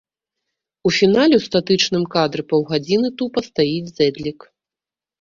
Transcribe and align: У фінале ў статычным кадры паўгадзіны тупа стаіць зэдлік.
У 0.89 0.91
фінале 0.99 1.35
ў 1.37 1.41
статычным 1.51 2.03
кадры 2.17 2.43
паўгадзіны 2.55 3.15
тупа 3.23 3.39
стаіць 3.53 3.93
зэдлік. 3.97 4.53